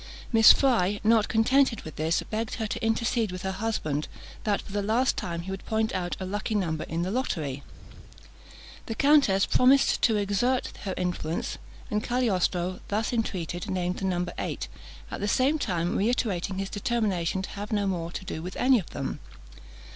[0.33, 4.07] Miss Fry, not contented with this, begged her to intercede with her husband,
[4.45, 7.61] that for the last time he would point out a lucky number in the lottery.
[8.87, 11.59] The countess promised to exert her influence;
[11.91, 14.67] and Cagliostro, thus entreated, named the number eight,
[15.11, 18.79] at the same time reiterating his determination to have no more to do with any
[18.79, 19.19] of them.